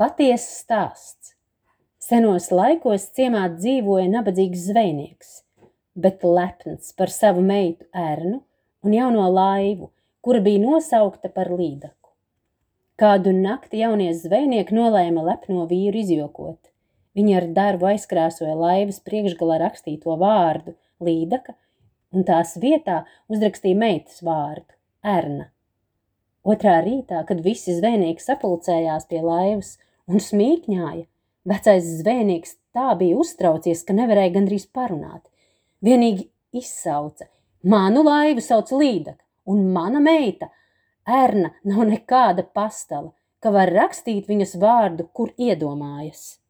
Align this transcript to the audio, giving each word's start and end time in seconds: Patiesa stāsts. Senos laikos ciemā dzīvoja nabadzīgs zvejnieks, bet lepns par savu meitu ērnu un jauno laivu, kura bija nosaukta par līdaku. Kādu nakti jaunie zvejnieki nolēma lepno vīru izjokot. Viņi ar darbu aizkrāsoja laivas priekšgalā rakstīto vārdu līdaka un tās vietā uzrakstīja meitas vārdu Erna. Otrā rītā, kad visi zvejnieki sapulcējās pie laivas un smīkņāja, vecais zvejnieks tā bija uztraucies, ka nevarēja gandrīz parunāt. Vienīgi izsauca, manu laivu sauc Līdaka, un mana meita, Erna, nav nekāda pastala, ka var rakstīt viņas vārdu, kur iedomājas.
Patiesa 0.00 0.54
stāsts. 0.56 1.34
Senos 2.00 2.46
laikos 2.48 3.10
ciemā 3.12 3.42
dzīvoja 3.52 4.06
nabadzīgs 4.08 4.62
zvejnieks, 4.70 5.34
bet 5.92 6.24
lepns 6.24 6.94
par 6.96 7.12
savu 7.12 7.44
meitu 7.44 7.84
ērnu 7.92 8.38
un 8.88 8.94
jauno 8.96 9.26
laivu, 9.28 9.90
kura 10.24 10.40
bija 10.40 10.62
nosaukta 10.64 11.28
par 11.36 11.52
līdaku. 11.52 12.08
Kādu 12.96 13.36
nakti 13.36 13.82
jaunie 13.84 14.08
zvejnieki 14.16 14.80
nolēma 14.80 15.26
lepno 15.28 15.68
vīru 15.68 16.00
izjokot. 16.00 16.72
Viņi 17.12 17.36
ar 17.42 17.50
darbu 17.60 17.92
aizkrāsoja 17.92 18.56
laivas 18.56 19.04
priekšgalā 19.04 19.60
rakstīto 19.66 20.16
vārdu 20.16 20.72
līdaka 21.04 21.52
un 22.16 22.24
tās 22.24 22.56
vietā 22.64 23.02
uzrakstīja 23.28 23.84
meitas 23.84 24.24
vārdu 24.24 24.72
Erna. 25.04 25.50
Otrā 26.42 26.80
rītā, 26.82 27.20
kad 27.26 27.42
visi 27.44 27.74
zvejnieki 27.76 28.22
sapulcējās 28.22 29.06
pie 29.10 29.20
laivas 29.22 29.76
un 30.10 30.18
smīkņāja, 30.22 31.04
vecais 31.46 31.90
zvejnieks 32.00 32.56
tā 32.74 32.88
bija 32.98 33.18
uztraucies, 33.22 33.84
ka 33.86 33.94
nevarēja 33.94 34.34
gandrīz 34.38 34.66
parunāt. 34.74 35.22
Vienīgi 35.82 36.26
izsauca, 36.58 37.28
manu 37.62 38.02
laivu 38.06 38.42
sauc 38.42 38.74
Līdaka, 38.74 39.22
un 39.46 39.70
mana 39.74 40.02
meita, 40.02 40.50
Erna, 41.06 41.50
nav 41.66 41.86
nekāda 41.88 42.44
pastala, 42.54 43.10
ka 43.42 43.50
var 43.54 43.70
rakstīt 43.74 44.28
viņas 44.30 44.54
vārdu, 44.62 45.08
kur 45.14 45.32
iedomājas. 45.38 46.41